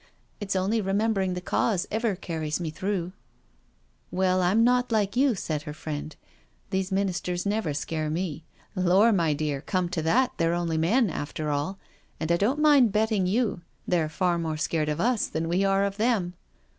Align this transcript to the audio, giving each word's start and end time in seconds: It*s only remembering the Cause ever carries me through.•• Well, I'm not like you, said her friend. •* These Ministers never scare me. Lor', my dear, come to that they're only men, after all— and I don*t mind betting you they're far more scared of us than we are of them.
It*s 0.39 0.55
only 0.55 0.81
remembering 0.81 1.35
the 1.35 1.41
Cause 1.41 1.85
ever 1.91 2.15
carries 2.15 2.59
me 2.59 2.71
through.•• 2.71 3.09
Well, 4.09 4.41
I'm 4.41 4.63
not 4.63 4.91
like 4.91 5.15
you, 5.15 5.35
said 5.35 5.61
her 5.61 5.75
friend. 5.75 6.15
•* 6.67 6.69
These 6.71 6.91
Ministers 6.91 7.45
never 7.45 7.71
scare 7.75 8.09
me. 8.09 8.43
Lor', 8.75 9.11
my 9.13 9.33
dear, 9.33 9.61
come 9.61 9.89
to 9.89 10.01
that 10.01 10.31
they're 10.37 10.55
only 10.55 10.79
men, 10.79 11.11
after 11.11 11.51
all— 11.51 11.77
and 12.19 12.31
I 12.31 12.37
don*t 12.37 12.61
mind 12.63 12.91
betting 12.91 13.27
you 13.27 13.61
they're 13.87 14.09
far 14.09 14.39
more 14.39 14.57
scared 14.57 14.89
of 14.89 14.99
us 14.99 15.27
than 15.27 15.47
we 15.47 15.63
are 15.63 15.85
of 15.85 15.97
them. 15.97 16.33